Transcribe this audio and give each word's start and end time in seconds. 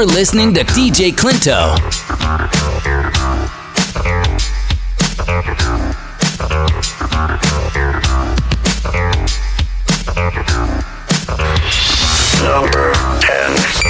You're 0.00 0.08
listening 0.08 0.54
to 0.54 0.64
DJ 0.64 1.12
Clinto. 1.12 1.76
Number 12.40 12.94
10. 13.20 13.80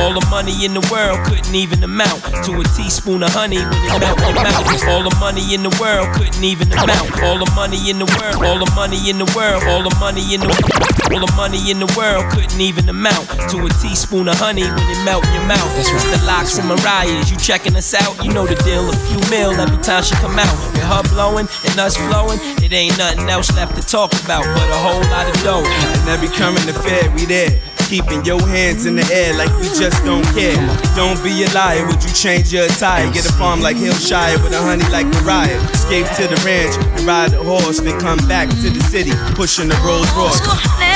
All 0.00 0.14
the 0.14 0.26
money 0.30 0.64
in 0.64 0.72
the 0.72 0.80
world 0.90 1.18
couldn't 1.26 1.54
even 1.54 1.84
amount 1.84 2.22
to 2.22 2.58
a 2.58 2.64
teaspoon 2.64 3.22
of 3.22 3.34
honey 3.34 3.58
when 3.58 3.68
it 3.68 4.00
melt 4.00 4.18
mouth. 4.18 4.88
All 4.88 5.02
the 5.02 5.14
money 5.20 5.52
in 5.52 5.62
the 5.62 5.76
world 5.78 6.08
couldn't 6.16 6.42
even 6.42 6.72
amount. 6.72 7.20
All 7.20 7.36
the 7.36 7.52
money 7.54 7.90
in 7.90 7.98
the 7.98 8.06
world, 8.16 8.42
all 8.42 8.58
the 8.64 8.72
money 8.74 9.10
in 9.10 9.18
the 9.18 9.30
world, 9.36 9.62
all 9.64 9.82
the 9.82 9.94
money 10.00 10.32
in 10.32 10.40
the 10.40 10.89
all 11.12 11.26
the 11.26 11.32
money 11.34 11.70
in 11.70 11.78
the 11.78 11.90
world 11.98 12.24
couldn't 12.32 12.60
even 12.60 12.88
amount 12.88 13.26
to 13.50 13.58
a 13.66 13.70
teaspoon 13.82 14.28
of 14.28 14.36
honey 14.38 14.62
when 14.62 14.86
it 14.86 15.04
melt 15.04 15.26
in 15.26 15.34
your 15.34 15.46
mouth. 15.46 15.70
That's 15.74 15.90
right. 15.90 16.18
The 16.18 16.24
locks 16.26 16.56
from 16.56 16.68
Mariah's, 16.68 17.30
you 17.30 17.36
checking 17.36 17.74
us 17.76 17.94
out, 17.94 18.22
you 18.24 18.32
know 18.32 18.46
the 18.46 18.54
deal. 18.62 18.88
A 18.88 18.96
few 19.10 19.20
mil 19.30 19.52
every 19.58 19.82
time 19.82 20.02
she 20.02 20.14
come 20.16 20.38
out. 20.38 20.54
With 20.72 20.86
her 20.86 21.02
blowing 21.10 21.48
and 21.66 21.74
us 21.78 21.96
flowing, 21.96 22.38
it 22.62 22.72
ain't 22.72 22.96
nothing 22.98 23.28
else 23.28 23.50
left 23.56 23.74
to 23.76 23.82
talk 23.82 24.12
about 24.24 24.44
but 24.44 24.68
a 24.70 24.78
whole 24.78 25.02
lot 25.10 25.26
of 25.26 25.34
dough. 25.42 25.64
And 25.66 26.08
every 26.08 26.28
current 26.28 26.62
affair, 26.68 27.10
we 27.14 27.26
there 27.26 27.60
keeping 27.90 28.24
your 28.24 28.40
hands 28.46 28.86
in 28.86 28.94
the 28.94 29.02
air 29.10 29.34
like 29.34 29.50
we 29.58 29.66
just 29.74 30.04
don't 30.04 30.22
care. 30.38 30.54
Don't 30.94 31.18
be 31.24 31.42
a 31.42 31.50
liar, 31.50 31.84
would 31.88 31.98
you 31.98 32.14
change 32.14 32.52
your 32.52 32.64
attire? 32.64 33.10
Get 33.10 33.28
a 33.28 33.32
farm 33.32 33.60
like 33.60 33.76
Hillshire 33.76 34.40
with 34.44 34.52
a 34.52 34.62
honey 34.62 34.86
like 34.94 35.06
Mariah. 35.18 35.58
Escape 35.74 36.06
to 36.14 36.28
the 36.30 36.40
ranch 36.46 36.78
and 36.78 37.02
ride 37.02 37.34
a 37.34 37.42
horse, 37.42 37.80
then 37.80 37.98
come 37.98 38.18
back 38.28 38.48
to 38.48 38.70
the 38.70 38.80
city, 38.84 39.10
pushing 39.34 39.68
the 39.68 39.74
Rolls 39.82 40.06
Royce. 40.14 40.89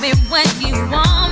Me 0.00 0.12
when 0.28 0.46
you 0.60 0.74
want 0.90 1.25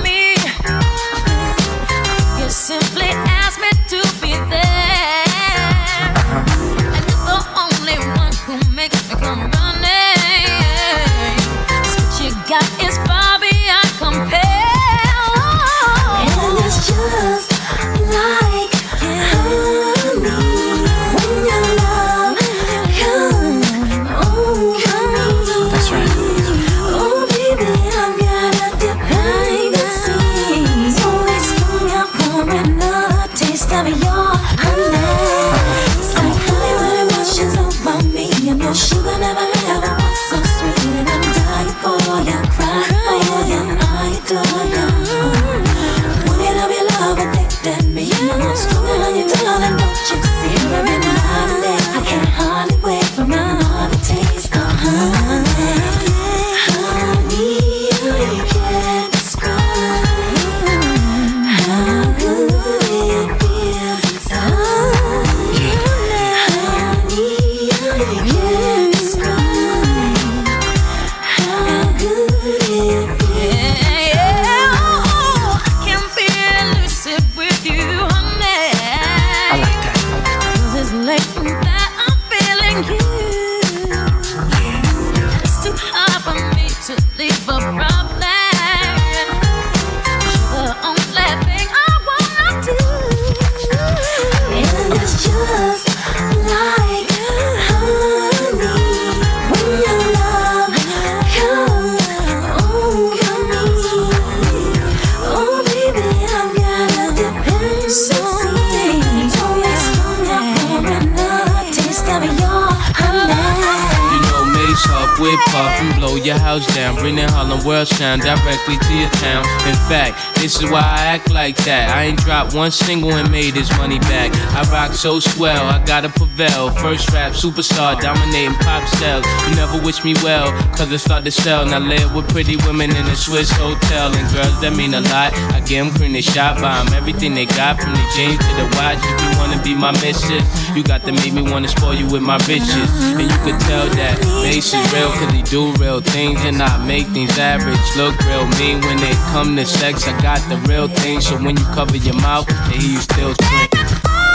directly 118.45 118.77
to 118.77 118.93
your 118.93 119.09
town. 119.09 119.43
In 119.67 119.73
fact, 119.89 120.34
this 120.35 120.61
is 120.61 120.69
why 120.69 120.81
I 120.81 121.05
act 121.15 121.31
like 121.31 121.55
that. 121.65 121.89
I 121.89 122.03
ain't 122.03 122.19
dropped 122.19 122.53
one 122.53 122.71
single 122.71 123.11
and 123.13 123.29
made 123.31 123.53
this 123.53 123.69
money 123.77 123.99
back. 123.99 124.31
I 124.53 124.61
rock 124.71 124.93
so 124.93 125.19
swell, 125.19 125.65
I 125.67 125.83
gotta 125.85 126.09
prevail. 126.09 126.71
First 126.71 127.11
rap 127.11 127.33
superstar, 127.33 127.99
dominating 127.99 128.55
pop 128.61 128.87
sales. 128.87 129.25
You 129.47 129.55
never 129.55 129.81
wish 129.83 130.03
me 130.03 130.13
well, 130.23 130.51
cause 130.75 130.91
I 130.91 130.97
start 130.97 131.23
to 131.25 131.31
sell. 131.31 131.65
Now 131.65 131.79
live 131.79 132.13
with 132.13 132.27
pretty 132.29 132.57
women 132.67 132.91
in 132.91 133.05
a 133.07 133.15
Swiss 133.15 133.51
hotel. 133.51 134.13
And 134.15 134.25
girls 134.33 134.59
that 134.61 134.73
mean 134.75 134.93
a 134.93 135.01
lot. 135.01 135.33
I 135.53 135.61
give 135.61 135.85
them 135.85 135.93
cream, 135.95 136.19
shot 136.21 136.61
by 136.61 136.79
'em. 136.79 136.93
Everything 136.93 137.33
they 137.33 137.45
got 137.45 137.81
from 137.81 137.93
the 137.93 138.05
jeans 138.15 138.37
to 138.37 138.51
the 138.55 138.67
watch. 138.77 138.99
If 139.01 139.21
you 139.23 139.31
wanna 139.37 139.61
be 139.63 139.73
my 139.73 139.91
missus, 140.03 140.43
you 140.75 140.83
got 140.83 141.03
to 141.05 141.11
make 141.11 141.33
me 141.33 141.41
wanna 141.41 141.67
spoil 141.67 141.93
you 141.93 142.07
with 142.07 142.21
my 142.21 142.37
riches. 142.47 142.89
And 143.17 143.25
you 143.31 143.37
could 143.45 143.59
tell 143.61 143.87
that 143.99 144.15
Mace 144.43 144.73
is 144.73 144.93
real, 144.93 145.11
cause 145.11 145.31
he 145.31 145.41
do 145.41 145.73
real 145.81 146.01
things 146.01 146.39
and 146.45 146.61
I 146.61 146.77
make 146.85 147.07
things 147.07 147.37
average 147.37 147.79
look 147.97 148.13
real 148.25 148.45
mean. 148.59 148.81
When 148.81 148.99
it 149.01 149.17
come 149.31 149.55
to 149.55 149.65
sex, 149.65 150.07
I 150.07 150.13
got 150.25 150.41
the 150.49 150.57
real 150.65 150.87
thing. 150.87 151.21
So 151.21 151.37
when 151.37 151.55
you 151.55 151.65
cover 151.77 151.95
your 151.97 152.17
mouth, 152.17 152.49
they 152.65 152.81
hear 152.81 152.97
you 152.97 152.97
still 152.97 153.29
scream. 153.37 153.69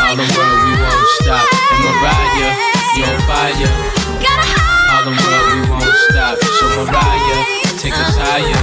All 0.07 0.15
the 0.15 0.23
world, 0.39 0.59
we 0.63 0.73
won't 0.79 1.09
stop. 1.19 1.47
And 1.51 1.83
Mariah, 1.83 2.55
you 2.95 3.03
on 3.11 3.19
fire. 3.27 3.75
All 4.95 5.03
the 5.03 5.15
world, 5.19 5.47
we 5.51 5.61
won't 5.67 5.91
stop. 6.07 6.39
So 6.63 6.67
Mariah, 6.79 7.43
take 7.83 7.99
us 7.99 8.15
higher. 8.23 8.63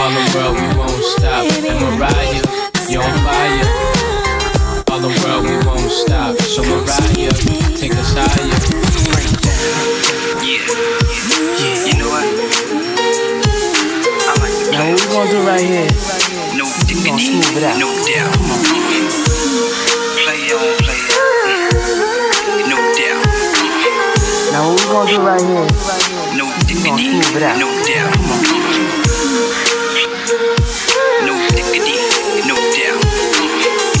All 0.00 0.08
the 0.16 0.24
world, 0.32 0.56
we 0.56 0.68
won't 0.80 1.04
stop. 1.12 1.44
And 1.44 1.76
Mariah, 1.76 2.40
you 2.88 3.04
on 3.04 3.14
fire. 3.28 3.68
All 4.88 5.00
the 5.04 5.12
world, 5.12 5.44
we 5.44 5.60
won't 5.68 5.92
stop. 5.92 6.40
So 6.40 6.64
Mariah, 6.64 7.36
take 7.76 7.92
us 7.92 8.16
higher. 8.16 8.56
Yeah. 10.40 10.72
Yeah, 11.60 11.84
you 11.84 11.98
know 12.00 12.08
what? 12.08 12.77
I 14.68 14.92
like 14.92 15.00
to 15.00 15.08
Now 15.08 15.08
what 15.08 15.08
we 15.08 15.08
gonna 15.08 15.30
do 15.30 15.40
right 15.46 15.60
here? 15.64 15.88
No 16.56 16.64
gonna 17.04 17.18
smooth 17.18 17.56
it 17.56 17.64
out. 17.64 17.78
no 17.80 17.88
doubt. 17.88 18.36
Play 20.20 20.52
on, 20.52 20.76
play 20.84 21.00
on. 21.08 21.72
No 22.68 22.76
doubt. 22.76 23.24
Now 24.52 24.68
what 24.68 24.76
we 24.76 24.84
gonna 24.92 25.08
do 25.08 25.18
right 25.24 25.40
here? 25.40 25.64
No 26.36 26.44
gonna 26.84 27.00
smooth 27.00 27.36
it 27.36 27.42
out. 27.42 27.56
no 27.56 27.68
doubt. 27.88 28.12
No 31.24 31.34
diggity, 31.56 31.96
no 32.44 32.56
doubt. 32.76 33.00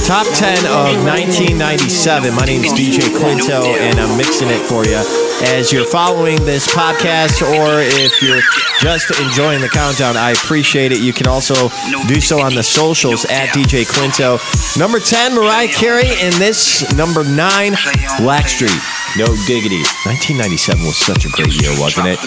Top 0.04 0.26
10 0.34 0.66
of 0.66 1.00
1997. 1.04 2.34
My 2.34 2.44
name 2.44 2.64
is 2.64 2.72
DJ 2.72 3.08
Quinto, 3.16 3.64
and 3.64 3.98
I'm 3.98 4.16
mixing 4.18 4.48
it 4.48 4.60
for 4.68 4.84
you. 4.84 5.27
As 5.40 5.72
you're 5.72 5.86
following 5.86 6.44
this 6.44 6.66
podcast, 6.66 7.42
or 7.42 7.80
if 7.80 8.20
you're 8.20 8.40
just 8.80 9.10
enjoying 9.20 9.60
the 9.60 9.68
countdown, 9.68 10.16
I 10.16 10.32
appreciate 10.32 10.90
it. 10.90 11.00
You 11.00 11.12
can 11.12 11.28
also 11.28 11.54
do 12.08 12.20
so 12.20 12.40
on 12.40 12.54
the 12.54 12.62
socials 12.62 13.24
at 13.26 13.48
DJ 13.50 13.86
Quinto. 13.88 14.38
Number 14.78 14.98
10, 14.98 15.34
Mariah 15.34 15.68
Carey, 15.68 16.08
and 16.20 16.34
this 16.34 16.92
number 16.94 17.22
9, 17.22 17.72
Blackstreet. 18.18 19.16
No 19.16 19.26
diggity. 19.46 19.82
1997 20.04 20.84
was 20.84 20.96
such 20.96 21.24
a 21.24 21.28
great 21.28 21.54
year, 21.60 21.70
wasn't 21.78 22.08
it? 22.08 22.18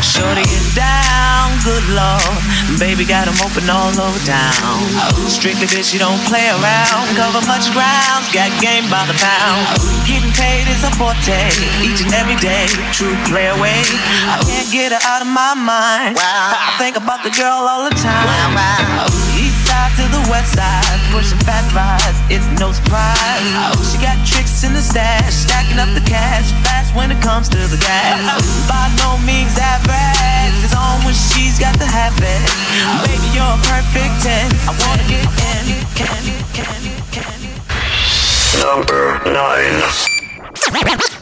Shorty 0.00 0.42
is 0.42 0.74
down, 0.74 1.60
good 1.64 1.84
lord. 1.92 2.36
Baby 2.78 3.04
got 3.04 3.28
'em 3.28 3.36
open 3.44 3.68
all 3.68 3.92
over 4.00 4.18
town. 4.24 4.80
Strictly 5.28 5.66
bitch, 5.66 5.92
you 5.92 5.98
don't 5.98 6.22
play 6.24 6.48
around. 6.48 7.16
Cover 7.16 7.44
much 7.46 7.70
ground, 7.72 8.24
got 8.32 8.50
game 8.60 8.88
by 8.88 9.04
the 9.04 9.14
pound. 9.14 9.64
Getting 10.06 10.32
paid 10.32 10.68
is 10.68 10.82
a 10.84 10.90
forte, 10.96 11.52
each 11.84 12.00
and 12.00 12.12
every 12.14 12.36
day. 12.36 12.66
True 12.92 13.16
play 13.24 13.48
away. 13.48 13.82
I 14.28 14.40
can't 14.44 14.70
get 14.70 14.92
her 14.92 15.02
out 15.04 15.20
of 15.22 15.28
my 15.28 15.54
mind. 15.54 16.16
I 16.16 16.72
think 16.78 16.96
about 16.96 17.22
the 17.22 17.30
girl 17.30 17.68
all 17.68 17.84
the 17.84 17.96
time. 17.96 18.56
East 19.36 19.66
side 19.66 19.92
to 19.96 20.08
the 20.08 20.22
west 20.30 20.54
side, 20.54 21.00
pushing 21.12 21.38
fat 21.44 21.64
rides, 21.72 22.18
it's 22.28 22.46
no 22.58 22.72
surprise. 22.72 23.76
She 23.90 23.98
got 23.98 24.16
tricks 24.26 24.64
in 24.64 24.72
the 24.72 24.82
stash, 24.82 25.34
stacking 25.44 25.78
up 25.78 25.92
the 25.94 26.00
cash 26.00 26.52
fast 26.64 26.94
when 26.94 27.10
it 27.10 27.20
comes 27.22 27.48
to 27.50 27.58
the 27.68 27.76
gas. 27.76 28.18
By 28.68 28.88
no 28.96 29.18
means 29.18 29.58
average, 29.58 29.58
it's 29.60 29.80
on 29.80 29.88
when 29.88 29.89
she's 32.00 32.16
got 32.16 32.16
the 32.16 32.24
habit. 32.24 32.40
Baby, 33.04 33.28
you're 33.36 33.44
a 33.44 33.60
perfect 33.68 34.14
10. 34.24 34.48
I 34.64 34.72
wanna 34.80 35.04
get 35.04 35.20
in. 35.20 35.64
Can 35.96 36.20
you, 36.24 36.38
can 36.54 36.80
you. 36.84 37.52
Number 38.60 39.20
nine. 39.28 39.80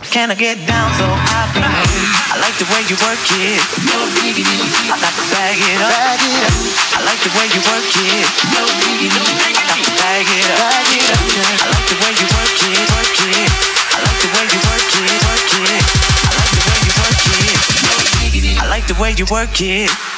Can 0.08 0.30
I 0.30 0.34
get 0.34 0.56
down 0.66 0.88
so 0.96 1.04
I 1.04 1.46
can 1.52 1.62
I 1.62 2.40
like 2.40 2.56
the 2.56 2.66
way 2.72 2.82
you 2.88 2.96
work 3.04 3.20
it. 3.38 3.60
No 3.84 3.98
diggity. 4.18 4.58
I 4.88 4.96
got 4.98 5.12
to 5.14 5.24
bag 5.30 5.58
it 5.60 5.78
up. 5.78 5.92
Bag 5.92 6.22
it 6.24 6.42
up. 6.48 6.56
I 6.96 7.00
like 7.04 7.20
the 7.22 7.32
way 7.36 7.46
you 7.52 7.60
work 7.68 7.84
it. 7.84 8.26
No 8.50 8.62
diggity. 8.82 9.20
I 9.20 9.52
got 9.52 9.78
to 9.78 9.92
bag 10.00 10.26
it 10.26 10.48
up. 10.48 10.58
Bag 10.58 10.90
it 10.90 11.06
up. 11.12 11.22
I 11.38 11.66
like 11.70 11.86
the 11.86 11.98
way 12.02 12.12
you 12.18 12.26
work 12.34 12.56
it. 12.58 12.86
Work 12.88 13.18
it. 13.28 13.50
I 13.94 13.98
like 14.00 14.18
the 14.18 14.30
way 14.32 14.46
you 14.48 14.60
work 14.64 14.90
it. 14.96 15.18
Work 15.28 15.52
it. 15.54 15.82
I 16.18 16.34
like 16.34 16.50
the 16.56 16.62
way 16.66 16.78
you 16.82 16.92
work 16.98 17.22
it. 17.36 17.58
No 17.84 17.94
diggity. 18.18 18.52
I 18.58 18.64
like 18.66 18.86
the 18.88 18.96
way 18.96 19.10
you 19.12 19.26
work 19.28 19.60
it. 19.60 20.17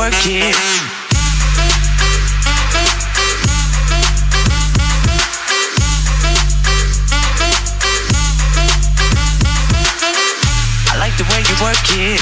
Work 0.00 0.14
it. 0.24 0.56
I 10.88 10.96
like 10.96 11.12
the 11.20 11.24
way 11.28 11.44
you 11.44 11.56
work 11.60 11.76
it. 11.92 12.16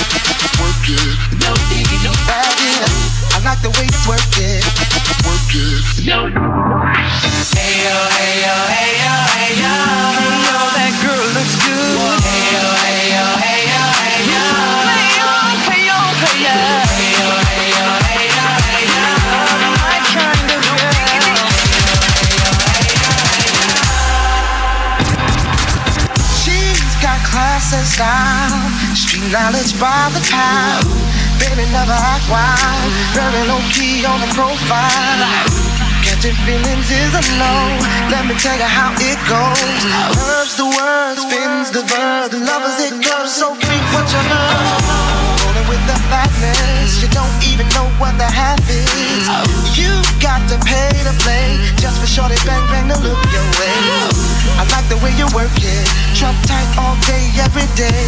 Work 0.59 0.91
it. 0.91 1.15
No 1.39 1.55
diggity, 1.71 2.03
no. 2.03 2.11
I 3.31 3.39
like 3.47 3.63
the 3.63 3.71
way 3.79 3.87
you 3.87 4.01
work 4.11 4.27
it. 4.43 4.67
Work 5.23 5.55
it. 5.55 6.03
No. 6.03 6.27
Hey 7.55 7.75
yo, 7.87 7.95
hey 8.19 8.43
yo, 8.43 8.55
hey 8.75 8.91
yo, 9.07 9.15
hey 9.39 9.55
yo. 9.63 9.75
Hey 10.19 10.35
yo, 10.51 10.59
that 10.75 10.93
girl 10.99 11.27
looks 11.31 11.55
good. 11.63 11.95
Hey 12.27 12.43
yo, 12.59 12.78
style, 27.99 28.63
street 28.95 29.27
knowledge 29.35 29.75
by 29.83 30.07
the 30.15 30.23
pound. 30.31 30.87
Baby 31.43 31.67
never 31.75 31.99
act 31.99 32.27
wild, 32.31 32.91
very 33.11 33.43
low 33.51 33.59
key 33.75 34.07
on 34.07 34.23
the 34.23 34.31
profile. 34.39 35.19
Catching 36.07 36.39
feelings 36.47 36.87
is 36.95 37.11
a 37.19 37.23
no. 37.43 37.55
Let 38.07 38.23
me 38.31 38.39
tell 38.39 38.55
you 38.55 38.71
how 38.71 38.95
it 39.03 39.19
goes. 39.27 39.83
Curves 40.15 40.55
the 40.55 40.69
word, 40.79 41.17
spins 41.19 41.75
the 41.75 41.83
verb. 41.91 42.31
The 42.31 42.39
lovers 42.39 42.79
it 42.87 43.03
goes 43.03 43.35
so 43.35 43.59
free. 43.59 43.83
What 43.91 44.07
you 44.15 44.23
heard? 44.31 44.79
Rolling 45.43 45.67
with 45.67 45.83
the 45.91 45.99
fatness, 46.07 47.03
you 47.03 47.09
don't 47.11 47.35
even 47.51 47.67
know 47.75 47.91
what 47.99 48.15
the 48.15 48.31
half 48.31 48.63
is. 48.71 49.27
You 49.75 50.08
got 50.23 50.43
to 50.51 50.59
pay 50.67 50.91
to 51.07 51.15
play 51.23 51.59
just 51.79 51.99
for 52.01 52.07
shorty 52.07 52.35
bang 52.43 52.63
bang 52.71 52.87
to 52.91 52.99
look 53.03 53.19
your 53.31 53.47
way. 53.59 53.75
I 54.59 54.67
like 54.75 54.87
the 54.91 54.99
way 54.99 55.15
you 55.15 55.27
work 55.35 55.53
it, 55.55 55.87
trap 56.15 56.35
tight 56.47 56.67
all 56.79 56.99
day, 57.07 57.31
every 57.39 57.67
day. 57.79 58.03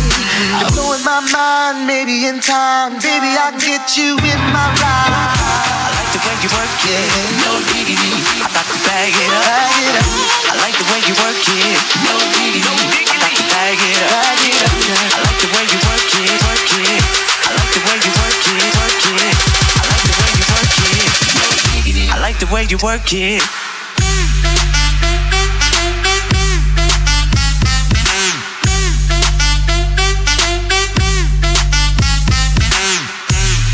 You're 0.59 0.71
blowing 0.75 1.03
my 1.07 1.23
mind, 1.31 1.87
maybe 1.87 2.27
in 2.27 2.43
time, 2.43 2.99
baby 2.99 3.31
I 3.39 3.55
can 3.55 3.63
get 3.63 3.95
you 3.95 4.19
in 4.19 4.41
my 4.51 4.67
ride. 4.83 5.15
I 5.15 5.89
like 5.95 6.11
the 6.11 6.21
way 6.27 6.35
you 6.43 6.51
work 6.51 6.79
it. 6.91 7.09
No 7.47 7.53
diggity. 7.71 8.13
I 8.43 8.49
got 8.51 8.67
to 8.67 8.79
bag 8.87 9.15
it 9.15 9.31
up. 9.31 9.47
Bag 9.47 9.75
it 9.79 9.95
up, 9.95 10.11
I 10.51 10.55
like 10.67 10.77
the 10.79 10.87
way 10.91 11.01
you 11.07 11.15
work 11.15 11.39
it. 11.39 11.79
No 12.07 12.15
diggity. 12.35 12.67
I 12.67 13.19
got 13.23 13.33
to 13.39 13.45
bag 13.55 13.79
it 13.79 13.99
up. 14.03 14.11
bag 14.11 14.43
it 14.51 14.59
up, 14.59 14.75
I 14.91 15.19
like 15.27 15.39
the 15.39 15.51
way 15.55 15.65
you 15.71 15.79
work 15.87 16.11
it. 16.11 16.39
Work 16.43 16.71
it. 16.75 17.03
I 17.47 17.51
like 17.55 17.71
the 17.71 17.83
way 17.87 17.97
you 18.03 18.13
work 18.19 18.43
it. 18.51 18.71
Work 18.79 19.05
it. 19.23 19.60
The 22.41 22.47
way 22.47 22.65
you 22.71 22.79
work 22.83 23.13
it. 23.13 23.43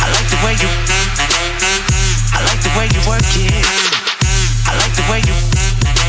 I 0.03 0.11
like 0.11 0.27
the 0.27 0.41
way 0.45 0.55
you. 0.59 0.69
I 2.35 2.43
like 2.43 2.61
the 2.61 2.71
way 2.77 2.89
you 2.91 3.01
work 3.07 3.23
it. 3.39 3.55
I 4.67 4.75
like 4.83 4.95
the 4.97 5.07
way 5.13 5.21
you. 5.23 5.35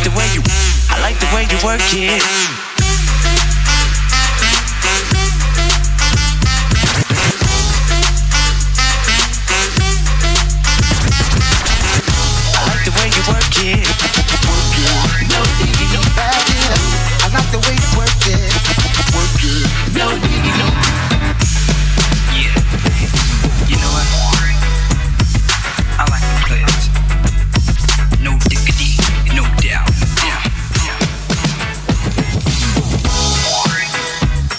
The 0.04 0.09
way 0.18 0.25
you. 0.33 0.42
I 0.89 1.00
like 1.01 1.19
the 1.19 1.27
way 1.36 1.45
you 1.51 1.57
work 1.63 1.81
it. 1.94 2.67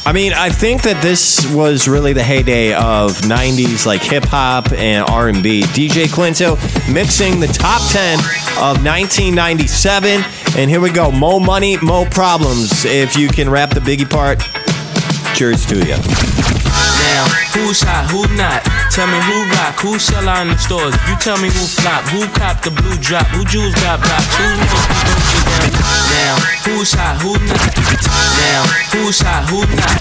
I 0.09 0.13
mean, 0.13 0.33
I 0.33 0.49
think 0.49 0.85
that 0.85 1.03
this 1.03 1.53
was 1.53 1.87
really 1.87 2.15
the 2.15 2.23
heyday 2.23 2.73
of 2.73 3.13
'90s 3.29 3.85
like 3.85 4.01
hip 4.01 4.25
hop 4.25 4.73
and 4.73 5.07
R&B. 5.07 5.65
DJ 5.65 6.07
Clinto 6.07 6.57
mixing 6.91 7.41
the 7.41 7.47
top 7.47 7.83
10 7.93 8.19
of 8.57 8.83
1997, 8.83 10.25
and 10.57 10.71
here 10.71 10.81
we 10.81 10.91
go. 10.91 11.11
Mo 11.11 11.39
money, 11.39 11.77
mo 11.83 12.07
problems. 12.07 12.87
If 12.87 13.19
you 13.19 13.29
can 13.29 13.51
rap 13.51 13.69
the 13.75 13.81
Biggie 13.81 14.09
part, 14.09 14.41
cheers 15.37 15.67
to 15.67 15.77
you. 15.77 16.28
Who's 17.69 17.85
hot, 17.85 18.09
who 18.09 18.25
not? 18.33 18.65
Tell 18.97 19.05
me 19.05 19.21
who 19.29 19.45
rock, 19.53 19.77
who 19.85 20.01
sell 20.01 20.25
out 20.25 20.41
in 20.41 20.49
the 20.49 20.57
stores. 20.57 20.97
You 21.05 21.13
tell 21.21 21.37
me 21.37 21.53
who 21.53 21.69
flop, 21.69 22.01
who 22.09 22.25
cop 22.33 22.65
the 22.65 22.73
blue 22.73 22.97
drop, 22.97 23.29
who 23.29 23.45
jewels 23.45 23.77
got 23.85 24.01
blocks, 24.01 24.25
who's 24.41 24.57
most 24.57 24.89
Gucci 25.05 25.41
down. 25.53 25.69
Now, 26.09 26.35
who's 26.65 26.97
hot, 26.97 27.21
who 27.21 27.37
not? 27.45 27.69
Now, 28.41 28.65
who's 28.89 29.21
hot, 29.21 29.45
who 29.53 29.69
not? 29.77 30.01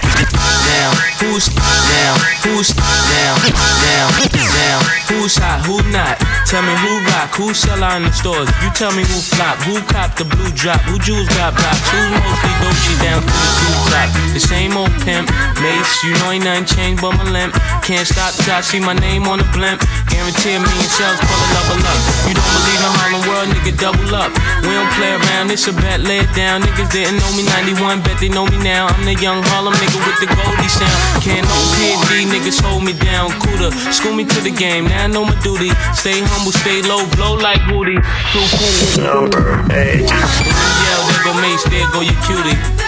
Now, 0.64 0.96
who's 1.20 1.52
now, 1.52 2.16
who's 2.40 2.72
now, 2.72 3.36
now, 3.84 4.08
now, 4.16 4.80
who's 5.12 5.36
hot, 5.36 5.60
who 5.68 5.84
not? 5.92 6.16
Tell 6.48 6.64
me 6.64 6.72
who 6.72 7.04
rock, 7.04 7.36
who 7.36 7.52
sell 7.52 7.84
out 7.84 8.00
in 8.00 8.08
the 8.08 8.16
stores. 8.16 8.48
You 8.64 8.72
tell 8.72 8.96
me 8.96 9.04
who 9.04 9.20
flop, 9.20 9.60
who 9.68 9.76
cop 9.92 10.16
the 10.16 10.24
blue 10.24 10.48
drop, 10.56 10.80
who 10.88 10.96
jewels 11.04 11.28
got 11.36 11.52
blocks, 11.52 11.84
who's 11.92 12.16
mostly 12.16 12.52
Gucci 12.64 12.96
down 13.04 13.20
to 13.20 13.28
the 13.28 13.68
drop. 13.92 14.08
The 14.32 14.40
same 14.40 14.72
old 14.72 14.92
pimp, 15.04 15.28
mace, 15.60 15.92
you 16.00 16.16
know 16.24 16.32
ain't 16.32 16.48
nothing 16.48 16.64
changed 16.64 17.04
but 17.04 17.12
my 17.12 17.28
limp. 17.28 17.57
Can't 17.82 18.06
stop 18.06 18.36
till 18.36 18.52
I 18.52 18.60
see 18.60 18.80
my 18.80 18.92
name 18.92 19.24
on 19.24 19.38
the 19.40 19.48
blimp. 19.56 19.80
Guarantee 20.12 20.56
a 20.56 20.60
million 20.60 20.90
sales, 20.92 21.16
pull 21.24 21.40
a 21.40 21.48
level 21.56 21.80
up. 21.88 22.00
You 22.28 22.36
don't 22.36 22.52
believe 22.60 22.80
in 22.84 22.92
Harlem 23.00 23.22
World, 23.24 23.48
nigga, 23.48 23.72
double 23.80 24.12
up. 24.12 24.30
We 24.64 24.76
don't 24.76 24.92
play 24.98 25.16
around, 25.16 25.48
it's 25.48 25.64
a 25.68 25.72
bet, 25.72 26.04
lay 26.04 26.20
it 26.20 26.32
down. 26.36 26.60
Niggas 26.62 26.92
didn't 26.92 27.16
know 27.16 27.30
me 27.32 27.48
91, 27.72 28.04
bet 28.04 28.20
they 28.20 28.28
know 28.28 28.44
me 28.44 28.58
now. 28.60 28.92
I'm 28.92 29.04
the 29.08 29.16
young 29.16 29.40
Harlem 29.52 29.72
nigga 29.80 29.98
with 30.04 30.18
the 30.20 30.28
Goldie 30.28 30.68
sound. 30.68 30.98
Can't 31.24 31.46
no 31.48 31.58
PD, 31.76 32.28
niggas 32.28 32.60
hold 32.60 32.84
me 32.84 32.92
down. 32.92 33.32
Cooler, 33.40 33.72
school 33.88 34.12
me 34.12 34.24
to 34.24 34.38
the 34.40 34.52
game, 34.52 34.84
now 34.84 35.04
I 35.04 35.06
know 35.08 35.24
my 35.24 35.36
duty. 35.40 35.70
Stay 35.96 36.20
humble, 36.20 36.52
stay 36.52 36.82
low, 36.84 37.08
blow 37.16 37.40
like 37.40 37.62
Woody. 37.72 37.96
Too 38.32 38.44
cool. 38.52 38.74
Number 39.00 39.64
eight. 39.72 40.04
Yeah, 40.04 40.98
there 41.08 41.22
go 41.24 41.32
Mace, 41.40 41.64
there 41.72 41.88
go 41.92 42.00
your 42.00 42.18
cutie. 42.24 42.87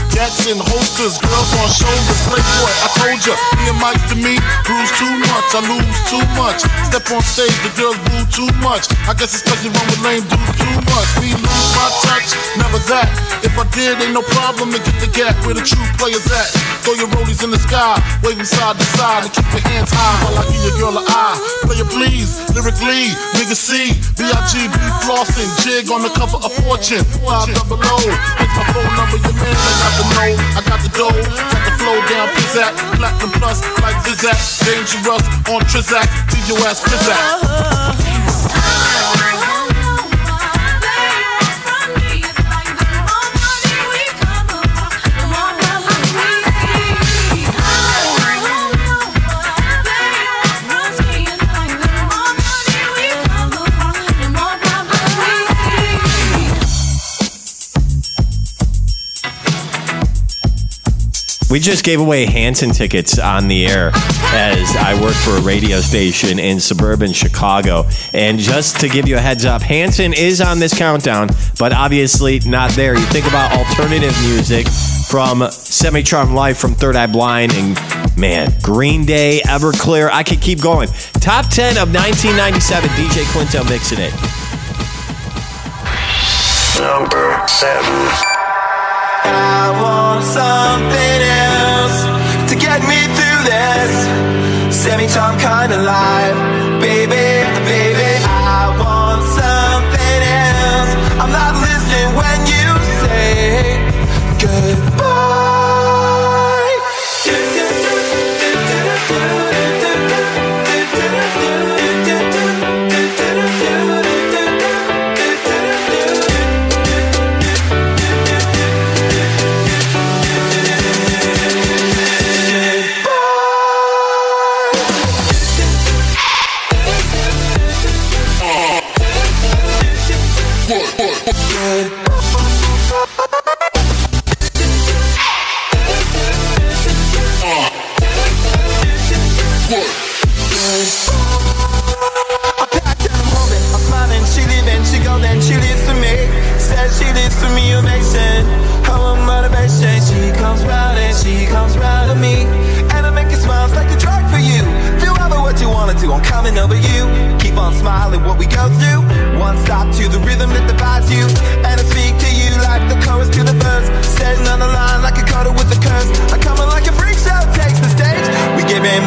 Gats 0.11 0.43
in 0.45 0.59
holsters, 0.59 1.15
girls 1.23 1.51
on 1.55 1.67
shoulders. 1.71 2.19
Playboy, 2.27 2.71
I 2.83 2.87
told 2.99 3.19
ya, 3.23 3.33
me 3.55 3.63
and 3.71 3.79
Mike 3.79 4.03
to 4.11 4.15
me, 4.19 4.35
bruise 4.67 4.91
too 4.99 5.07
much, 5.31 5.47
I 5.55 5.63
lose 5.71 5.99
too 6.11 6.25
much. 6.35 6.59
Step 6.91 7.07
on 7.15 7.23
stage, 7.23 7.55
the 7.63 7.71
girls 7.79 7.97
boo 8.11 8.23
too 8.27 8.51
much. 8.59 8.91
I 9.07 9.15
guess 9.15 9.31
it's 9.31 9.43
cause 9.47 9.63
you 9.63 9.71
run 9.71 9.87
with 9.87 10.03
lame 10.03 10.25
dudes 10.27 10.55
too 10.59 10.77
much. 10.91 11.09
Me 11.23 11.31
lose 11.31 11.69
my 11.79 11.87
touch, 12.03 12.35
never 12.59 12.79
that. 12.91 13.07
If 13.41 13.55
I 13.55 13.65
did, 13.71 14.03
ain't 14.03 14.13
no 14.13 14.21
problem 14.35 14.75
to 14.75 14.79
get 14.83 14.97
the 14.99 15.09
gap 15.15 15.33
where 15.47 15.55
the 15.55 15.63
true 15.63 15.87
players 15.95 16.27
at. 16.27 16.51
Throw 16.83 16.93
your 16.97 17.09
rollies 17.15 17.41
in 17.41 17.49
the 17.49 17.61
sky, 17.61 17.95
waving 18.21 18.45
side 18.45 18.75
to 18.75 18.85
side, 18.97 19.23
and 19.23 19.31
keep 19.31 19.47
your 19.53 19.63
hands 19.63 19.89
high 19.95 20.17
while 20.27 20.37
I 20.41 20.43
give 20.51 20.61
your 20.65 20.77
girl 20.81 20.95
an 20.99 21.05
eye. 21.07 21.37
Player 21.63 21.87
please, 21.87 22.35
lyrically, 22.51 23.13
nigga 23.37 23.55
C, 23.55 23.95
B-I-G-B 24.17 24.75
flossing, 25.05 25.49
jig 25.63 25.87
on 25.87 26.03
the 26.03 26.11
cover 26.11 26.41
of 26.41 26.51
Fortune, 26.65 27.05
five 27.23 27.47
double 27.53 27.79
O. 27.79 27.97
It's 28.43 28.53
my 28.59 28.65
phone 28.75 28.93
number, 28.97 29.17
your 29.23 29.35
man, 29.39 29.55
I 29.55 29.89
got 29.97 30.00
the 30.01 30.09
know, 30.15 30.33
I 30.57 30.61
got 30.65 30.79
the 30.81 30.89
dough, 30.97 31.13
got 31.13 31.61
the 31.65 31.71
flow 31.77 31.99
down, 32.09 32.27
pizzat, 32.33 32.73
platinum 32.97 33.31
plus, 33.37 33.61
like 33.81 33.95
Zizak, 34.05 34.65
dangerous 34.65 35.23
on 35.49 35.61
Trizak, 35.69 36.07
your 36.47 36.57
ass 36.67 36.81
pizzat. 36.81 38.31
We 61.51 61.59
just 61.59 61.83
gave 61.83 61.99
away 61.99 62.25
Hanson 62.27 62.71
tickets 62.71 63.19
on 63.19 63.49
the 63.49 63.67
air 63.67 63.91
as 64.33 64.73
I 64.77 64.97
work 65.01 65.13
for 65.15 65.31
a 65.31 65.41
radio 65.41 65.81
station 65.81 66.39
in 66.39 66.61
suburban 66.61 67.11
Chicago. 67.11 67.89
And 68.13 68.39
just 68.39 68.79
to 68.79 68.87
give 68.87 69.05
you 69.05 69.17
a 69.17 69.19
heads 69.19 69.43
up, 69.43 69.61
Hanson 69.61 70.13
is 70.13 70.39
on 70.39 70.59
this 70.59 70.73
countdown, 70.73 71.27
but 71.59 71.73
obviously 71.73 72.39
not 72.45 72.71
there. 72.71 72.93
You 72.93 73.05
think 73.07 73.27
about 73.27 73.51
alternative 73.51 74.15
music 74.21 74.65
from 75.09 75.45
Semi 75.51 76.03
Charm 76.03 76.33
Life 76.33 76.57
from 76.57 76.73
Third 76.73 76.95
Eye 76.95 77.07
Blind 77.07 77.51
and 77.55 77.77
man, 78.17 78.53
Green 78.61 79.05
Day, 79.05 79.41
Everclear. 79.43 80.09
I 80.09 80.23
could 80.23 80.39
keep 80.39 80.61
going. 80.61 80.87
Top 81.15 81.47
10 81.49 81.71
of 81.77 81.93
1997, 81.93 82.89
DJ 82.91 83.29
Clinton 83.33 83.67
mixing 83.67 83.99
it. 83.99 84.13
Number 86.79 87.45
seven. 87.49 88.40
I 89.23 89.71
want 89.81 90.23
something 90.23 91.19
else 91.47 91.97
to 92.49 92.55
get 92.55 92.81
me 92.81 92.99
through 93.15 93.41
this 93.51 93.93
semi-time 94.75 95.39
kind 95.39 95.71
of 95.73 95.81
life, 95.81 96.81
baby, 96.81 97.11
baby. 97.11 97.30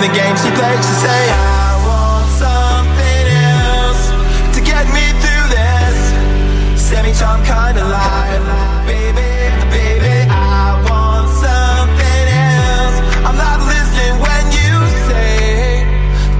The 0.06 0.12
game 0.12 0.36
she 0.36 0.50
plays. 0.52 0.84
She 0.84 0.92
say, 1.00 1.22
I 1.32 1.80
want 1.88 2.28
something 2.36 3.26
else 3.56 4.12
to 4.54 4.60
get 4.60 4.84
me 4.92 5.04
through 5.22 5.46
this 5.56 5.96
semi-charm 6.76 7.42
kind 7.44 7.78
of 7.78 7.88
life, 7.88 8.44
baby, 8.84 9.48
baby. 9.72 10.28
I 10.28 10.76
want 10.84 11.28
something 11.46 12.26
else. 12.52 12.96
I'm 13.24 13.38
not 13.46 13.60
listening 13.72 14.14
when 14.20 14.44
you 14.52 14.72
say 15.08 15.88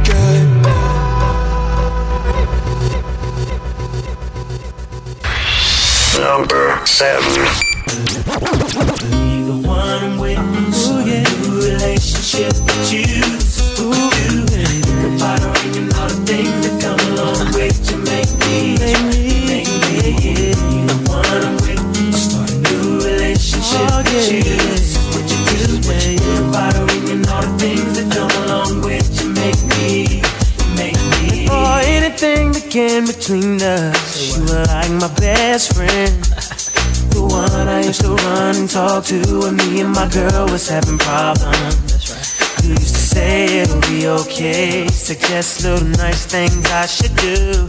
goodbye. 0.05 0.93
Number 6.21 6.65
seven. 6.85 7.44
Between 33.25 33.63
us. 33.63 34.37
You 34.37 34.43
were 34.45 34.65
like 34.65 34.91
my 34.91 35.09
best 35.17 35.75
friend. 35.75 36.13
The 37.15 37.23
one 37.23 37.69
I 37.69 37.85
used 37.85 38.03
to 38.03 38.11
run 38.11 38.57
and 38.57 38.69
talk 38.69 39.05
to 39.07 39.41
when 39.41 39.57
me 39.57 39.81
and 39.81 39.93
my 39.93 40.09
girl 40.09 40.47
was 40.47 40.69
having 40.69 40.99
problems. 40.99 42.13
You 42.63 42.71
used 42.71 42.95
to 42.95 43.01
say 43.01 43.61
it'll 43.61 43.81
be 43.83 44.07
okay. 44.07 44.87
Suggest 44.89 45.65
little 45.65 45.89
nice 45.89 46.27
things 46.27 46.67
I 46.71 46.85
should 46.85 47.17
do. 47.17 47.69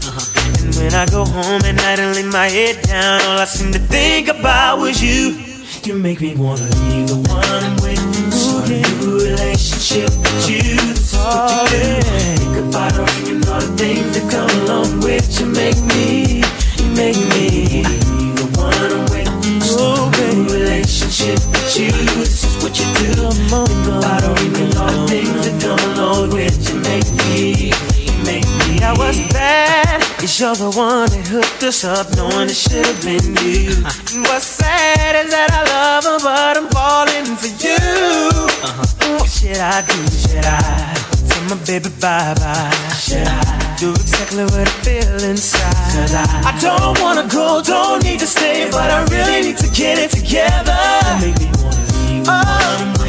And 0.60 0.76
when 0.76 0.94
I 0.94 1.06
go 1.06 1.24
home 1.24 1.62
at 1.64 1.76
night 1.76 2.00
and 2.00 2.16
lay 2.16 2.24
my 2.30 2.50
head 2.50 2.82
down, 2.84 3.22
all 3.22 3.40
I 3.40 3.46
seem 3.46 3.72
to 3.72 3.80
think 3.80 4.28
about 4.28 4.80
was 4.80 5.02
you. 5.02 5.55
You 5.86 5.94
make 5.94 6.20
me 6.20 6.34
wanna 6.36 6.66
be 6.90 7.06
the 7.06 7.22
one 7.30 7.76
with 7.86 8.34
start 8.34 8.72
a 8.72 8.82
new 8.82 9.20
relationship 9.22 10.10
with 10.10 10.50
you. 10.50 10.82
What 11.14 11.46
you 11.46 11.78
do, 11.78 12.02
think 12.02 12.58
about 12.58 12.94
her 12.94 13.06
and 13.30 13.46
all 13.46 13.62
the 13.62 13.70
things 13.78 14.18
that 14.18 14.26
come 14.32 14.50
along 14.66 15.02
with 15.02 15.40
you. 15.40 15.46
Make 15.46 15.78
me, 15.94 16.42
you 16.82 16.90
make 16.98 17.22
me 17.38 17.86
be 18.18 18.34
the 18.34 18.50
one 18.58 19.06
with 19.14 19.30
start 19.62 20.18
a 20.18 20.34
new 20.34 20.50
relationship 20.50 21.38
with 21.54 21.78
you. 21.78 21.92
This 22.18 22.44
is 22.44 22.64
what 22.64 22.74
you 22.80 22.90
do. 23.06 23.30
Think 23.30 23.86
about 23.86 24.24
her 24.26 24.34
and 24.42 24.76
all 24.82 24.90
the 24.90 25.06
things 25.08 25.38
that 25.46 25.62
come 25.62 25.78
along 25.94 26.32
with 26.32 26.58
you. 26.68 26.82
Make 26.82 27.06
me, 27.30 27.70
you 28.10 28.18
make 28.26 28.50
me. 28.66 28.82
I 28.82 28.90
was 28.98 29.22
bad, 29.30 29.85
Cause 30.26 30.40
you're 30.40 30.56
the 30.56 30.74
one 30.76 31.06
that 31.14 31.28
hooked 31.30 31.62
us 31.62 31.86
up, 31.86 32.10
knowing 32.18 32.50
it 32.50 32.58
should 32.58 32.82
have 32.82 33.02
been 33.06 33.38
you. 33.46 33.78
Uh-huh. 33.86 34.18
And 34.18 34.26
what's 34.26 34.58
sad 34.58 35.22
is 35.22 35.30
that 35.30 35.54
I 35.54 35.62
love 35.70 36.02
her, 36.02 36.18
but 36.18 36.58
I'm 36.58 36.66
falling 36.74 37.38
for 37.38 37.54
you. 37.62 37.78
Uh-huh. 37.78 39.22
What 39.22 39.30
should 39.30 39.62
I 39.62 39.86
do? 39.86 40.02
Should 40.10 40.42
I 40.42 40.98
tell 41.30 41.46
my 41.46 41.62
baby 41.70 41.94
bye 42.02 42.34
bye? 42.42 42.74
Should 42.98 43.22
I 43.22 43.78
do 43.78 43.94
exactly 43.94 44.50
what 44.50 44.66
I 44.66 44.74
feel 44.82 45.30
inside? 45.30 46.10
I, 46.18 46.26
I 46.50 46.54
don't 46.58 46.98
wanna 47.06 47.30
go, 47.30 47.62
don't 47.62 48.02
need 48.02 48.18
to 48.18 48.26
stay, 48.26 48.66
but 48.74 48.90
I 48.90 49.06
really 49.14 49.54
need 49.54 49.62
to 49.62 49.70
get 49.78 50.02
it 50.02 50.10
together. 50.10 50.74
Make 51.22 51.38
me 51.38 51.54
wanna 51.62 51.86
leave. 52.02 52.26
Oh, 52.26 53.06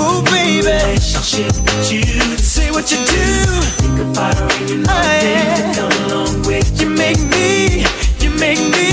ooh, 0.00 0.22
baby. 0.24 0.66
Relationship 0.66 1.52
with 1.64 1.92
you. 1.92 2.02
Say 2.38 2.70
what 2.70 2.90
you 2.90 2.98
do. 3.04 3.24
Think 3.80 3.98
about 4.10 4.34
her 4.38 4.48
and 4.60 4.70
you 4.70 4.76
know 4.78 5.00
things 5.20 5.76
come 5.76 5.92
along 6.04 6.42
with 6.46 6.80
you. 6.80 6.88
make 6.88 7.20
me, 7.34 7.84
you 8.20 8.30
make 8.38 8.60
me. 8.74 8.88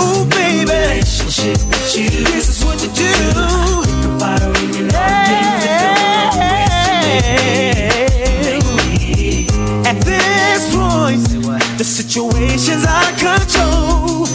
Ooh, 0.00 0.24
baby. 0.30 0.70
Relationship 0.70 1.58
with 1.70 1.96
you. 1.96 2.10
This 2.32 2.48
is 2.52 2.58
what 2.64 2.76
you 2.82 2.90
do. 2.92 3.12
Think 3.88 4.04
about 4.16 4.40
her 4.40 4.52
and 4.52 4.74
you 4.76 4.82
know 4.84 5.04
things 5.28 5.60
that 5.64 5.74
come 5.82 5.98
along 6.04 6.36
with 6.36 7.26
you. 9.20 9.46
At 9.90 9.98
this 10.04 10.60
point, 10.74 11.22
the 11.78 11.84
situation's 11.84 12.84
out 12.84 13.10
of 13.10 13.16
control. 13.18 14.26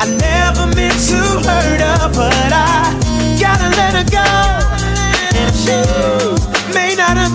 I 0.00 0.06
never 0.18 0.66
meant 0.74 0.98
to 1.08 1.20
hurt 1.46 1.80
her, 1.80 2.08
but 2.12 2.52
I 2.52 2.71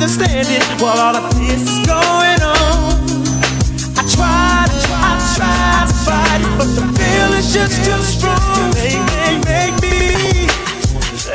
understand 0.08 0.48
it 0.48 0.82
while 0.82 0.98
all 0.98 1.16
of 1.18 1.38
this 1.38 1.64
is 1.64 1.86
going 1.86 2.42
on. 2.42 2.96
I 3.98 4.04
tried, 4.08 4.70
I 4.72 5.20
tried 5.36 5.88
to 5.88 5.94
fight 6.06 6.40
it, 6.40 6.58
but 6.58 6.70
the 6.76 6.86
feeling's 6.98 7.54
just 7.54 7.84
too 7.84 8.02
strong. 8.04 8.72
Make, 8.76 9.44
make, 9.44 9.82
me. 9.82 10.48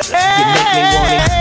You 0.09 0.45
make 0.49 0.73
me 0.73 0.81
wanna. 0.97 1.32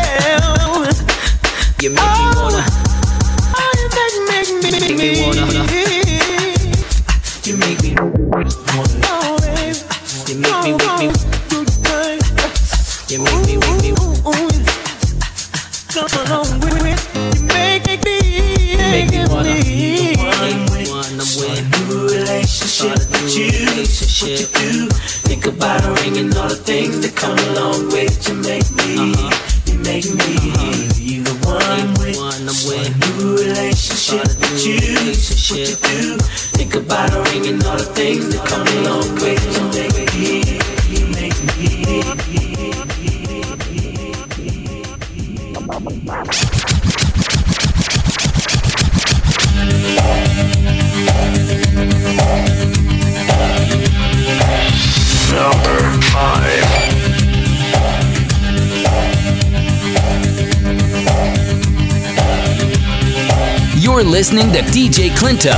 DJ 64.92 65.08
Clinto. 65.16 65.56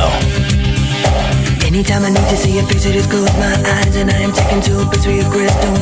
Anytime 1.67 2.07
I 2.07 2.15
need 2.15 2.29
to 2.31 2.39
see 2.39 2.55
face, 2.71 2.87
just 2.95 3.11
close 3.11 3.35
my 3.35 3.51
eyes 3.51 3.99
And 3.99 4.07
I 4.07 4.23
am 4.23 4.31
taken 4.31 4.63
to 4.63 4.79
a 4.79 4.87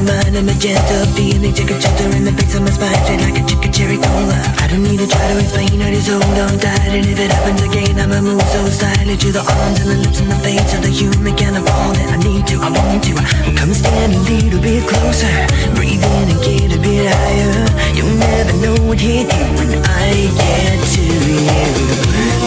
mind. 0.08 0.32
And 0.32 0.48
magenta 0.48 1.04
feeling 1.12 1.52
Take 1.52 1.68
a 1.68 1.76
shelter 1.76 2.08
in 2.16 2.24
the 2.24 2.32
base 2.32 2.56
of 2.56 2.64
my 2.64 2.72
spine 2.72 2.96
Straight 3.04 3.20
like 3.20 3.36
a 3.36 3.44
chicken 3.44 3.68
cherry 3.68 4.00
cola. 4.00 4.40
I 4.56 4.72
don't 4.72 4.80
need 4.80 5.04
to 5.04 5.06
try 5.06 5.20
to 5.28 5.36
explain 5.36 5.84
I 5.84 5.92
just 5.92 6.08
hold 6.08 6.24
on 6.24 6.56
tight 6.64 6.96
And 6.96 7.04
if 7.04 7.20
it 7.20 7.28
happens 7.28 7.60
again, 7.60 8.00
I'ma 8.00 8.24
move 8.24 8.40
so 8.56 8.64
silently 8.72 9.20
To 9.20 9.28
the 9.36 9.44
arms 9.44 9.84
and 9.84 9.88
the 9.92 9.98
lips 10.00 10.24
and 10.24 10.32
the 10.32 10.40
face 10.40 10.72
Of 10.72 10.80
the 10.80 10.88
human 10.88 11.36
kind 11.36 11.60
of 11.60 11.68
all 11.68 11.92
that 11.92 12.08
I 12.08 12.18
need 12.24 12.48
to, 12.48 12.56
I 12.56 12.72
want 12.72 13.04
to 13.04 13.12
Come 13.52 13.76
stand 13.76 14.16
a 14.16 14.20
little 14.32 14.64
bit 14.64 14.80
closer 14.88 15.28
Breathe 15.76 16.00
in 16.00 16.24
and 16.32 16.40
get 16.40 16.72
a 16.72 16.80
bit 16.80 17.04
higher. 17.04 17.68
You'll 17.92 18.16
never 18.16 18.54
know 18.64 18.76
what 18.88 18.96
hit 18.96 19.28
you 19.28 19.44
When 19.60 19.76
I 19.76 20.08
get 20.40 20.80
to 20.96 21.04
you 21.04 22.11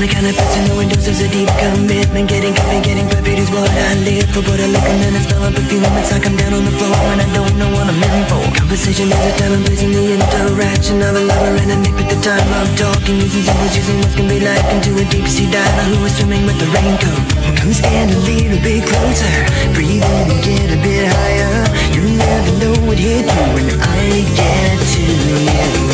the 0.00 0.08
kind 0.08 0.24
of 0.24 0.32
person 0.32 0.64
who 0.72 0.80
endorses 0.80 1.20
a 1.20 1.28
deep 1.28 1.50
commitment. 1.60 2.24
Getting 2.24 2.56
coffee, 2.56 2.80
getting 2.80 3.04
perfect 3.12 3.36
is 3.36 3.50
what 3.52 3.68
I 3.68 4.00
live 4.00 4.24
for. 4.32 4.40
But 4.40 4.56
I 4.56 4.66
look 4.72 4.86
and 4.88 4.98
then 5.04 5.12
I 5.12 5.20
smell 5.20 5.44
a 5.44 5.52
perfume 5.52 5.84
It's 6.00 6.08
like 6.08 6.24
I'm 6.24 6.36
down 6.40 6.56
on 6.56 6.64
the 6.64 6.72
floor. 6.80 6.96
And 7.12 7.20
I 7.20 7.28
don't 7.36 7.54
know 7.60 7.68
what 7.68 7.84
I'm 7.84 8.00
in 8.00 8.24
for. 8.24 8.40
Conversation 8.56 9.12
is 9.12 9.24
a 9.28 9.32
time 9.36 9.52
and 9.52 9.64
place 9.68 9.84
in 9.84 9.92
the 9.92 10.16
interaction 10.16 11.04
of 11.04 11.12
a 11.12 11.20
lover 11.20 11.52
and 11.60 11.70
a 11.76 11.78
nip 11.84 12.00
at 12.00 12.08
the 12.08 12.18
time 12.24 12.48
of 12.56 12.66
talking. 12.80 13.20
Using 13.20 13.44
symbols, 13.44 13.76
using 13.76 13.98
what 14.00 14.12
can 14.16 14.26
be 14.32 14.40
like 14.40 14.64
Into 14.72 14.96
a 14.96 15.04
deep 15.12 15.28
sea 15.28 15.52
diver 15.52 15.84
who 15.92 16.00
is 16.08 16.16
swimming 16.16 16.48
with 16.48 16.56
the 16.56 16.68
raincoat? 16.72 17.20
Come 17.60 17.72
stand 17.76 18.08
a 18.16 18.20
little 18.24 18.60
bit 18.64 18.80
closer. 18.88 19.36
Breathe 19.76 20.00
in 20.00 20.26
and 20.32 20.40
get 20.40 20.68
a 20.72 20.78
bit 20.80 21.12
higher. 21.12 21.60
You 21.92 22.02
never 22.16 22.52
know 22.56 22.76
what 22.88 22.96
hit 22.96 23.28
you 23.28 23.44
when 23.52 23.68
I 23.76 24.24
get 24.32 24.76
to 24.80 25.02
you 25.04 25.89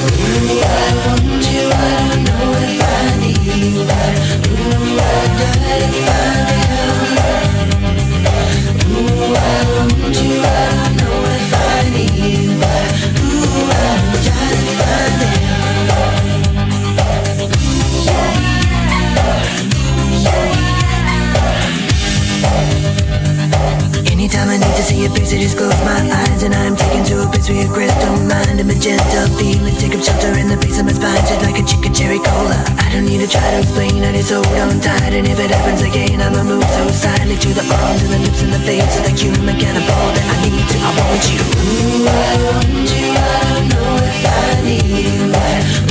your 24.96 25.12
I 25.12 25.38
just 25.42 25.56
close 25.58 25.76
my 25.84 26.00
eyes. 26.00 26.42
And 26.42 26.54
I'm 26.54 26.76
taken 26.76 27.04
to 27.12 27.22
a 27.22 27.26
place 27.28 27.48
where 27.48 27.60
your 27.60 27.72
crystal 27.72 28.16
mind 28.24 28.60
And 28.60 28.66
magenta 28.66 29.28
feeling, 29.36 29.76
take 29.76 29.94
up 29.94 30.02
shelter 30.02 30.32
in 30.38 30.48
the 30.48 30.56
base 30.56 30.78
of 30.80 30.86
my 30.86 30.92
spine. 30.92 31.20
Just 31.28 31.42
like 31.44 31.58
a 31.60 31.64
chicken 31.64 31.92
cherry 31.92 32.20
cola. 32.20 32.56
I 32.80 32.88
don't 32.92 33.04
need 33.04 33.20
to 33.20 33.28
try 33.28 33.44
to 33.52 33.60
explain, 33.60 34.04
I 34.04 34.12
just 34.16 34.32
hold 34.32 34.46
on 34.46 34.80
tight. 34.80 35.12
And 35.12 35.26
if 35.28 35.38
it 35.38 35.50
happens 35.50 35.82
again, 35.82 36.20
I'ma 36.20 36.42
move 36.44 36.64
so 36.64 36.88
silently 36.88 37.36
To 37.36 37.50
the 37.52 37.64
arms 37.66 38.02
and 38.04 38.12
the 38.16 38.20
lips 38.24 38.40
and 38.42 38.52
the 38.52 38.62
face 38.64 38.96
of 38.96 39.04
the 39.04 39.12
human 39.12 39.56
cannibal 39.60 40.06
That 40.16 40.26
I 40.32 40.36
need 40.48 40.64
to, 40.64 40.76
I 40.80 40.90
want 40.96 41.24
you. 41.28 41.40
Ooh, 41.44 42.08
I 42.08 42.32
want 42.46 42.88
you, 42.88 43.12
I 43.12 43.36
don't 43.52 43.68
know 43.68 43.92
if 44.00 44.24
I 44.24 44.64
need 44.64 44.86
you. 44.86 45.28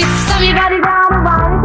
it's 0.00 0.30
all 0.30 0.42
around. 1.12 1.58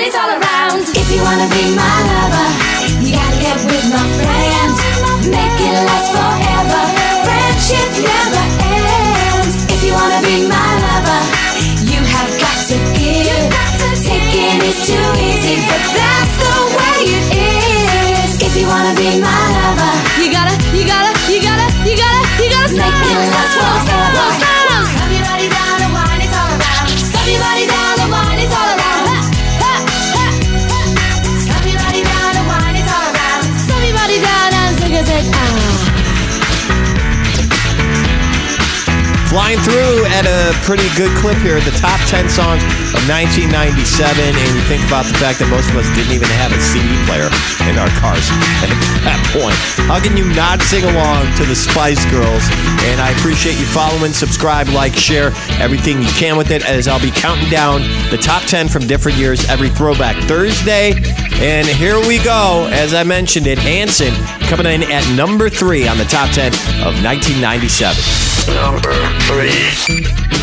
It's 0.00 0.16
all 0.16 0.30
around. 0.30 0.80
If 0.94 1.10
you 1.10 1.20
wanna 1.22 1.48
be 1.50 1.74
my 1.74 1.96
lover, 2.08 2.48
you 3.02 3.12
gotta 3.12 3.36
get 3.42 3.58
with 3.66 3.86
my 3.90 4.06
friends. 4.18 4.76
Make 5.26 5.58
it 5.60 5.76
last 5.86 6.08
forever. 6.14 6.82
Friendship 7.26 7.88
never 8.00 8.44
ends. 8.62 9.66
If 9.74 9.82
you 9.84 9.92
wanna 9.92 10.20
be 10.22 10.46
my 10.46 10.70
lover, 10.86 11.20
you 11.90 12.00
have 12.00 12.30
got 12.38 12.58
to 12.70 12.76
give. 12.96 13.50
Taking 14.06 14.62
is 14.70 14.78
too 14.86 15.06
easy, 15.20 15.56
but 15.68 15.82
that's 15.98 16.34
the 16.42 16.56
way 16.78 16.98
it 17.18 17.26
is. 18.24 18.30
If 18.42 18.56
you 18.56 18.66
wanna 18.66 18.94
be 18.94 19.20
my 19.20 19.49
Flying 39.30 39.60
through 39.60 40.02
at 40.10 40.26
a 40.26 40.50
pretty 40.66 40.90
good 40.98 41.16
clip 41.22 41.38
here, 41.38 41.62
the 41.62 41.70
top 41.78 42.02
10 42.10 42.26
songs 42.26 42.66
of 42.90 42.98
1997. 43.06 43.54
And 44.18 44.34
you 44.34 44.62
think 44.66 44.82
about 44.90 45.06
the 45.06 45.14
fact 45.22 45.38
that 45.38 45.46
most 45.46 45.70
of 45.70 45.78
us 45.78 45.86
didn't 45.94 46.10
even 46.10 46.26
have 46.34 46.50
a 46.50 46.58
CD 46.58 46.90
player 47.06 47.30
in 47.70 47.78
our 47.78 47.86
cars 48.02 48.26
at 48.66 48.74
that 49.06 49.22
point. 49.30 49.54
How 49.86 50.02
can 50.02 50.18
you 50.18 50.26
not 50.34 50.58
sing 50.66 50.82
along 50.82 51.30
to 51.38 51.46
the 51.46 51.54
Spice 51.54 52.02
Girls? 52.10 52.42
And 52.90 52.98
I 52.98 53.14
appreciate 53.22 53.54
you 53.54 53.70
following, 53.70 54.10
subscribe, 54.10 54.66
like, 54.74 54.98
share 54.98 55.30
everything 55.62 56.02
you 56.02 56.10
can 56.18 56.34
with 56.34 56.50
it 56.50 56.66
as 56.66 56.90
I'll 56.90 56.98
be 56.98 57.14
counting 57.14 57.46
down 57.54 57.86
the 58.10 58.18
top 58.18 58.42
10 58.50 58.66
from 58.66 58.90
different 58.90 59.14
years 59.14 59.46
every 59.46 59.70
Throwback 59.70 60.18
Thursday. 60.26 60.98
And 61.38 61.70
here 61.70 62.02
we 62.02 62.18
go. 62.26 62.66
As 62.74 62.94
I 62.94 63.06
mentioned 63.06 63.46
it, 63.46 63.62
Hanson 63.62 64.10
coming 64.50 64.66
in 64.66 64.82
at 64.90 65.06
number 65.14 65.46
three 65.46 65.86
on 65.86 66.02
the 66.02 66.10
top 66.10 66.34
10 66.34 66.50
of 66.82 66.98
1997. 67.06 68.29
Number 68.54 68.92
three. 69.28 70.39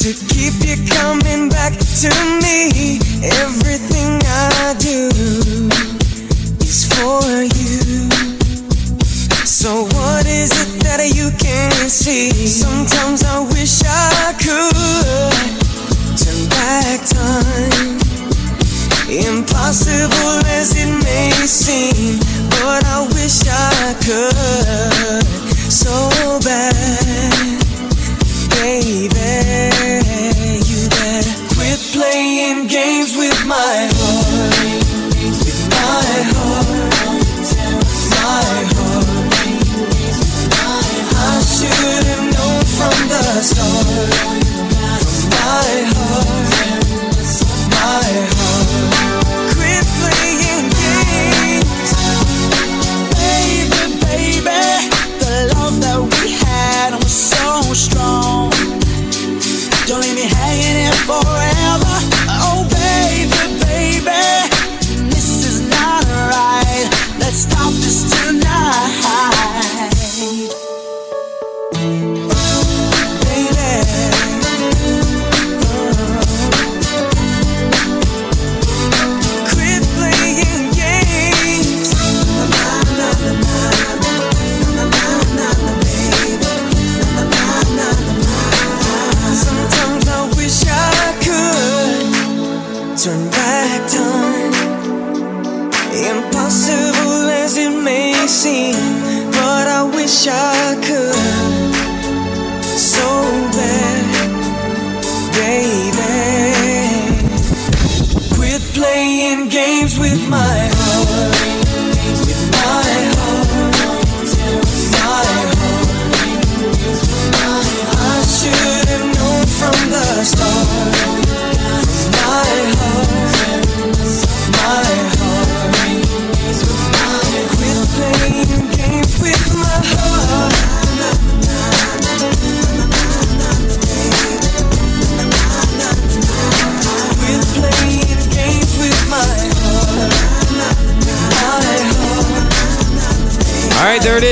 To 0.00 0.12
keep 0.32 0.54
you 0.64 0.76
coming 0.88 1.48
back 1.48 1.72
to 1.72 2.10
me. 2.40 2.98
Everything 3.44 4.20
I 4.24 4.74
do 4.78 5.08
is 6.60 6.86
for 6.88 7.42
you. 7.42 8.08
So 9.44 9.84
what 9.84 10.26
is 10.26 10.50
it 10.52 10.82
that 10.84 11.12
you 11.14 11.30
can't 11.38 11.90
see? 11.90 12.30
Sometimes 12.46 13.22
I 13.24 13.40
wish 13.52 13.82
I 13.84 14.32
could 14.40 15.34
turn 16.16 16.48
back 16.48 17.00
time. 17.04 18.00
Impossible 19.08 20.40
as 20.46 20.74
it 20.76 20.90
may 21.04 21.30
seem, 21.46 22.18
but 22.48 22.84
I 22.84 23.06
wish 23.12 23.46
I 23.46 23.94
could 24.04 25.24
so 25.70 26.38
bad, 26.44 27.03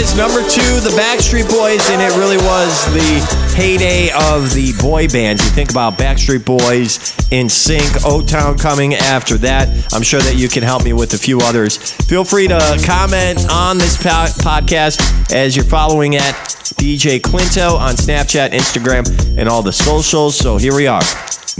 is. 0.02 0.16
Number 0.16 0.40
two, 0.42 0.80
the 0.80 0.94
Backstreet 0.98 1.48
Boys, 1.48 1.88
and 1.90 2.02
it 2.02 2.16
really 2.16 2.36
was 2.36 2.84
the 2.92 3.54
heyday 3.56 4.10
of 4.10 4.52
the 4.54 4.72
boy 4.80 5.08
bands. 5.08 5.44
You 5.44 5.50
think 5.50 5.70
about 5.70 5.94
Backstreet 5.98 6.44
Boys, 6.44 6.98
NSYNC, 7.30 8.04
O 8.04 8.24
Town 8.24 8.58
coming 8.58 8.94
after 8.94 9.36
that. 9.38 9.68
I'm 9.92 10.02
sure 10.02 10.20
that 10.20 10.36
you 10.36 10.48
can 10.48 10.62
help 10.62 10.84
me 10.84 10.92
with 10.92 11.14
a 11.14 11.18
few 11.18 11.40
others. 11.40 11.76
Feel 11.76 12.24
free 12.24 12.48
to 12.48 12.82
comment 12.84 13.50
on 13.50 13.78
this 13.78 13.96
po- 13.96 14.32
podcast 14.42 15.32
as 15.32 15.54
you're 15.54 15.64
following 15.64 16.16
at 16.16 16.34
DJ 16.78 17.20
Clinto 17.20 17.78
on 17.78 17.94
Snapchat, 17.94 18.50
Instagram, 18.50 19.38
and 19.38 19.48
all 19.48 19.62
the 19.62 19.72
socials. 19.72 20.36
So 20.36 20.56
here 20.56 20.74
we 20.74 20.86
are. 20.86 21.02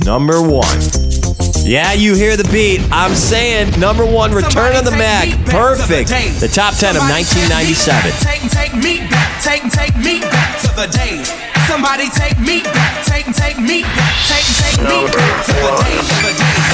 Number 0.05 0.43
one. 0.43 1.22
Yeah, 1.61 1.93
you 1.93 2.15
hear 2.15 2.37
the 2.37 2.49
beat. 2.49 2.81
I'm 2.91 3.15
saying 3.15 3.79
number 3.79 4.05
one, 4.05 4.33
Return 4.33 4.75
of 4.77 4.85
the 4.85 4.91
Mack. 4.93 5.29
Perfect. 5.47 6.09
The 6.41 6.49
top 6.49 6.75
10 6.75 6.97
of 6.97 7.03
1997. 7.07 8.13
Take, 8.25 8.43
take 8.51 8.75
me 8.75 9.05
back, 9.13 9.43
take, 9.45 9.63
take 9.71 9.95
me 9.97 10.21
back 10.21 10.59
to 10.65 10.69
the 10.75 10.89
days. 10.89 11.29
Somebody 11.69 12.11
take 12.11 12.39
me 12.41 12.63
back, 12.67 13.05
take, 13.07 13.27
take 13.37 13.59
me 13.61 13.83
back, 13.85 14.15
take, 14.27 14.49
take 14.59 14.81
me 14.83 15.07
back 15.07 15.47
to 15.47 15.53
the 15.55 15.73
days, 15.87 16.03
to 16.03 16.19
the 16.25 16.35
days. 16.35 16.67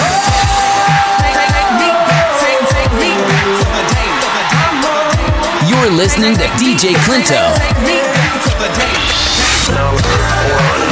Take, 1.20 1.36
take, 1.36 1.50
take 1.52 1.72
me 1.76 1.88
back, 1.92 2.26
take, 2.40 2.62
take 2.72 2.92
me 2.96 3.10
back 3.12 3.44
to 3.58 3.66
the 3.68 3.82
days, 3.92 4.16
to 4.24 4.32
the 4.32 4.62
days. 4.72 5.68
You're 5.68 5.92
listening 5.92 6.34
to 6.40 6.46
DJ 6.56 6.96
Clinto. 7.04 7.36
Take 7.60 7.78
me 7.84 8.00
back 8.00 8.40
to 8.40 8.52
the 8.56 8.68
days. 8.72 9.68
Number 9.68 10.00
one. 10.00 10.87